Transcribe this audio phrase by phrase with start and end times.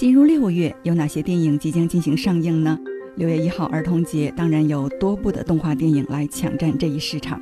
[0.00, 2.78] 进入六月，有哪些电影即将进行上映呢？
[3.16, 7.38] 六月一号儿童节，当然有多部的动画电影来抢占这一市场。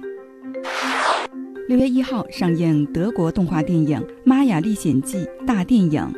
[1.68, 6.12] 六月一号上映德国动画电影《玛雅历险记》大电影，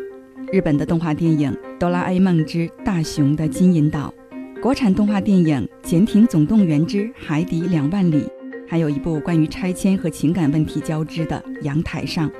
[0.50, 4.14] 日本的动画电影《哆啦 A 梦之大雄的金银岛》，
[4.62, 8.22] 国产动画电影《潜艇总动员之海底两万里》，
[8.66, 12.26] 还有一部关于拆迁和情感问题交织的《阳台上》。《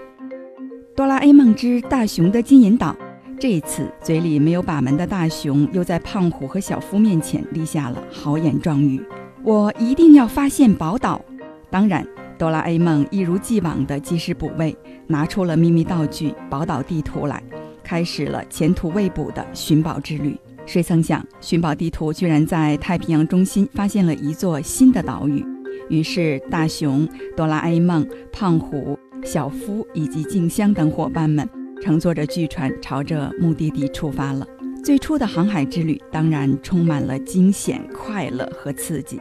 [0.97, 2.97] 哆啦 A 梦之大雄的金银岛》。
[3.41, 9.03] 这一次，嘴里没有把门的大熊又在胖虎和小夫面前立下了豪言壮语
[9.43, 11.25] ：“我一定要发现宝岛。”
[11.71, 12.07] 当然，
[12.39, 17.43] 哆啦 A 梦一如既往的及时补位，拿出了秘密道具宝岛地图来，
[17.83, 20.39] 开始了前途未卜的寻宝之旅。
[20.67, 25.43] 谁曾想，寻宝地图居然在太平洋中心发现了一座新的岛屿。
[25.89, 31.49] 于是，大熊、哆啦 A 梦、胖虎、小夫以及静香等伙伴们。
[31.83, 34.47] 乘坐着巨船朝着目的地出发了。
[34.83, 39.21] 最初的航海之旅当然充满了惊险、快乐和刺激，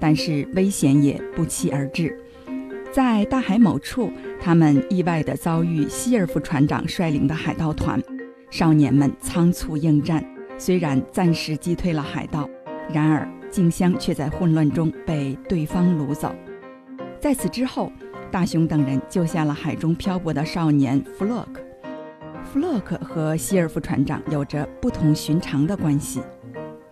[0.00, 2.18] 但是危险也不期而至。
[2.92, 8.00] 在大海某处，他们意外地遭遇希尔夫船长率领的海盗团。
[8.50, 10.24] 少年们仓促应战，
[10.56, 12.48] 虽然暂时击退了海盗，
[12.92, 16.32] 然而静香却在混乱中被对方掳走。
[17.20, 17.90] 在此之后，
[18.30, 21.63] 大雄等人救下了海中漂泊的少年弗洛克。
[22.54, 26.22] 弗洛克和希尔夫船长有着不同寻常的关系，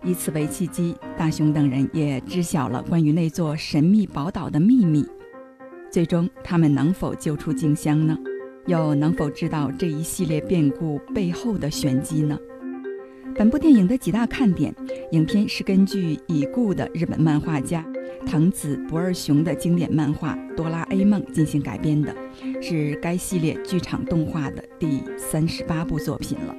[0.03, 5.05] 以此为契机，大雄等人也知晓了关于那座神秘宝岛的秘密。
[5.89, 8.17] 最终，他们能否救出静香呢？
[8.65, 12.37] 又能否知道这一系列变故背后的玄机呢？
[13.33, 14.75] 本部电影的几大看点：
[15.11, 17.85] 影片是根据已故的日本漫画家。
[18.25, 22.15] 藤子不二雄的经典漫画《哆啦 A 梦》进行改编的，
[22.61, 26.55] 是该系列剧场动画的第三十八部作品了。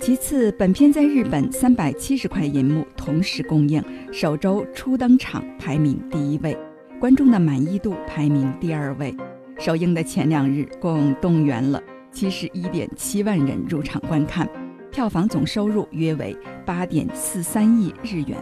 [0.00, 3.82] 其次，本片在日本三百七十块银幕同时公映，
[4.12, 6.56] 首周初登场排名第一位，
[6.98, 9.14] 观众的满意度排名第二位。
[9.58, 14.48] 首映的前两日，共动员了七十一点七万人入场观看，
[14.90, 16.36] 票房总收入约为
[16.66, 18.36] 八点四三亿日元。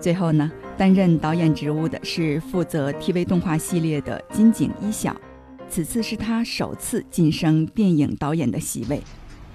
[0.00, 0.50] 最后呢？
[0.76, 5.16] 担任导演职务的是负责 TV 动画系列的金井一小，
[5.68, 9.00] 此次是他首次晋升电影导演的席位。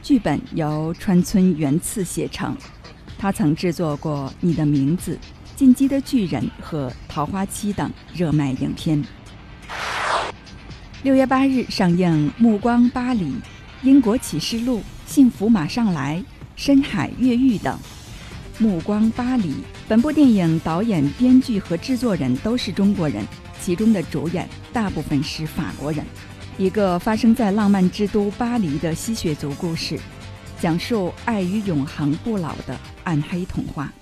[0.02, 2.56] 剧本由川村元次写成，
[3.18, 5.16] 他曾制作过《你的名字》
[5.56, 9.04] 《进击的巨人》和《桃花期》等热卖影片。
[11.04, 13.26] 六月八日上映《暮光巴黎》
[13.84, 16.18] 《英国启示录》《幸福马上来》
[16.56, 17.76] 《深海越狱》等。
[18.62, 19.52] 《暮光巴黎》
[19.88, 23.26] 本部电影导演、编剧和制作人都是中国人，
[23.62, 26.06] 其中的主演大部分是法国人。
[26.58, 29.98] 一个发生在浪漫之都巴黎的吸血族故事，
[30.60, 33.94] 讲述爱与永恒不老的暗黑童话。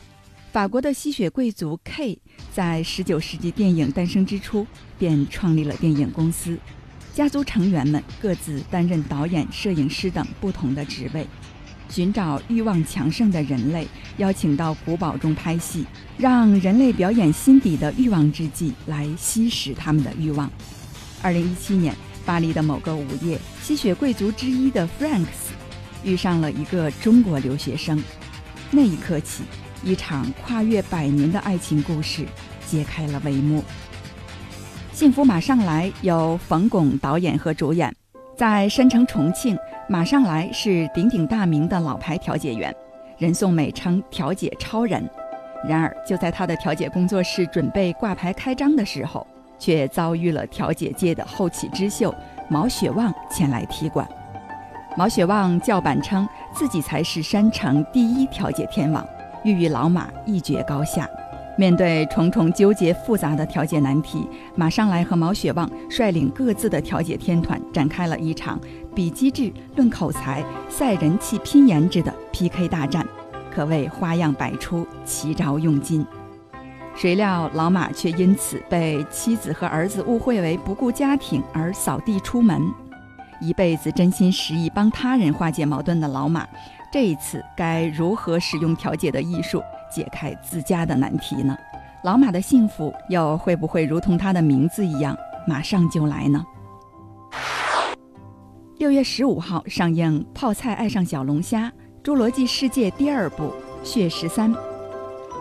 [0.52, 2.18] 法国的吸血贵族 K
[2.52, 4.66] 在19世纪电影诞生之初
[4.98, 6.58] 便创立了电影公司，
[7.14, 11.28] 家族成员们各自担任导演、摄影师等不同的职位。
[11.90, 13.88] 寻找欲望强盛的人类，
[14.18, 15.86] 邀请到古堡中拍戏，
[16.18, 20.50] 让人类表演心底的欲望之际，来吸食他们的欲望。
[21.22, 21.96] 二零一七年，
[22.26, 25.52] 巴黎的某个午夜，吸血贵族之一的 Franks
[26.04, 28.02] 遇上了一个中国留学生。
[28.70, 29.44] 那一刻起，
[29.84, 32.26] 一场跨越百年的爱情故事
[32.68, 33.64] 揭开了帷幕。
[34.92, 37.96] 幸福马上来，由冯巩导演和主演，
[38.38, 39.58] 在山城重庆。
[39.90, 42.76] 马上来是鼎鼎大名的老牌调解员，
[43.18, 45.02] 人送美称“调解超人”。
[45.66, 49.26] 然而，就在他的调解工作室准备挂牌开张的时候，
[49.58, 52.14] 却遭遇了调解界的后起之秀
[52.50, 54.06] 毛雪旺前来踢馆。
[54.98, 59.08] 毛雪旺叫板称自己才是山城第一调解天王，
[59.46, 61.10] 欲与老马一决高下。
[61.58, 68.60] 面对重重纠结复杂的调解难题，马上来和毛雪旺率领各自的调解天团，展开了一场
[68.94, 73.04] 比机智、论口才、赛人气、拼颜值的 PK 大战，
[73.52, 76.06] 可谓花样百出，奇招用尽。
[76.96, 82.72] 谁料老马却因此被妻子和儿子误会为不顾家庭而扫地出门。
[83.42, 86.48] 一辈子真心实意帮他人化解矛盾的老马，
[86.92, 89.62] 这一次该如何使用调解的艺术？
[89.92, 91.58] 解开自家的难题呢？
[92.04, 95.18] 老马的幸福又会不会如同他的名字一样，
[95.48, 96.46] 马上就来呢？
[98.78, 101.72] 六月十五号上映《泡菜爱上小龙虾：
[102.04, 103.46] 侏罗纪世界》第二部
[103.84, 104.54] 《血十三》。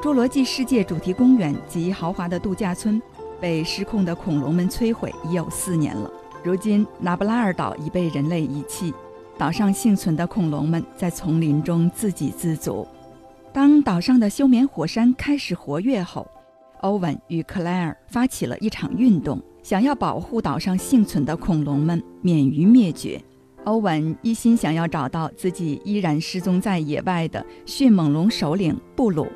[0.02, 3.00] 侏罗纪世界主题公园及豪华的度假村
[3.40, 6.10] 被失控的恐龙们摧毁已有四年了。
[6.43, 8.94] 如今，纳布拉尔岛已被人类遗弃。
[9.37, 12.88] 岛上幸存的恐龙们在丛林中自给自足。
[13.56, 16.31] 当岛上的休眠火山开始活跃后，
[16.82, 23.19] 欧文与克莱尔发起了一场运动，想要保护岛上幸存的恐龙们免于灭绝。
[23.64, 29.26] 欧文一心想要找到自己依然失踪在野外的迅猛龙首领布鲁。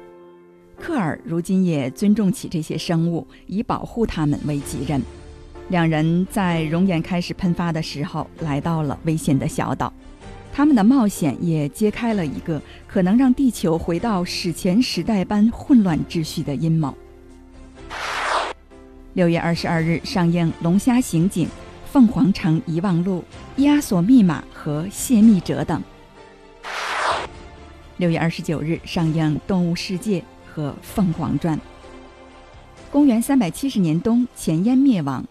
[0.78, 5.00] 克尔如今也尊重起这些生物，以保护它们为己任。
[5.70, 9.90] 两人在熔岩开始喷发的时候，来到了危险的小岛。
[10.52, 16.94] 他们的冒险也揭开了一个可能让地球回到史前时代般混乱秩序的阴谋。
[19.14, 21.46] 六月二十二日上映《龙虾刑警》
[21.90, 23.24] 《凤凰城遗忘录》
[23.64, 25.82] 《亚索密码》和《泄密者》等。
[27.96, 31.56] 六月二十九日上映《动物世界》和《凤凰传》。
[32.90, 35.24] 公元三百七十年冬，前燕灭亡，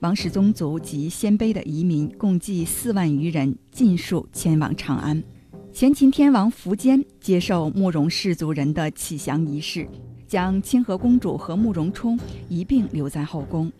[0.00, 5.22] 王氏宗族及鲜卑的移民共计四万余人，尽数迁往长安。
[5.72, 9.86] 前秦天王苻坚接受慕容氏族人的启降仪式。
[10.26, 12.16] 将清河公主和慕容冲
[12.48, 13.70] 一并留在后宫，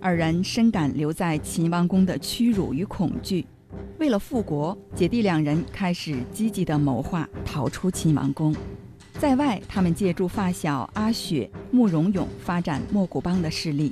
[0.00, 3.46] 二人深感留在秦王宫的屈辱与恐惧。
[4.00, 8.52] 为了复国，姐弟两人开始积极的谋划逃出秦王宫。
[9.20, 13.88] 在外，他们借助发小阿雪、慕容永发展莫古邦的势力；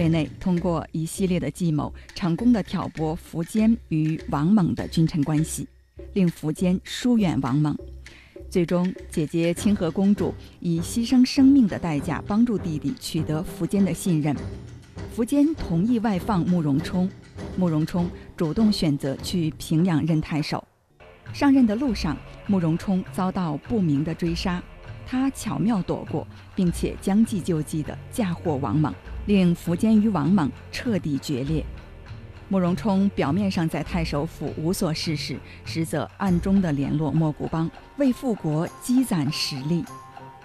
[0.00, 5.68] 对内，通过一系列的计谋，成功的挑拨苻坚与王猛的君臣关系，
[6.14, 7.76] 令苻坚疏远王猛。
[8.48, 14.34] 最终，姐姐清河公主以牺牲生命的代价帮助弟弟取得苻坚的信任。
[15.14, 17.06] 苻坚同意外放慕容冲，
[17.58, 20.66] 慕容冲主动选择去平阳任太守。
[21.30, 22.16] 上任的路上，
[22.46, 24.62] 慕容冲遭到不明的追杀，
[25.06, 28.94] 他巧妙躲过，并且将计就计地嫁祸王猛，
[29.26, 31.64] 令苻坚与王猛彻底决裂。
[32.48, 39.84] 慕容冲表面上在太守府无所事事，实则暗中的联络莫古邦，为复国积攒实力。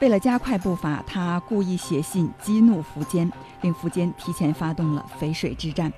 [0.01, 3.31] 为了加快步伐，他故意写信激怒苻坚，
[3.61, 5.91] 令苻坚提前发动了淝水之战。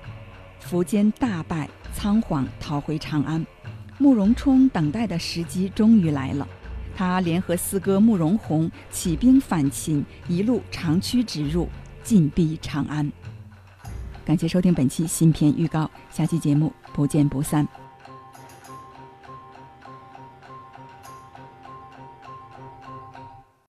[0.64, 3.44] 苻坚大败，仓皇逃回长安。
[3.98, 6.46] 慕容冲等待的时机终于来了，
[6.96, 11.68] 他联合四哥慕容宏起兵反秦，一路长驱直入，
[12.08, 13.12] 进逼长安。
[14.24, 17.68] 感谢收听本期新片预告，下期节目不见不散。